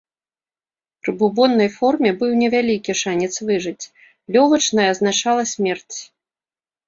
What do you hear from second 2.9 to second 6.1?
шанец выжыць, лёгачная азначала смерць.